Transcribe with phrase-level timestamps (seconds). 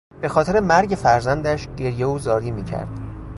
[0.21, 2.89] به خاطر مرگ فرزندش گریه و زاری میکرد.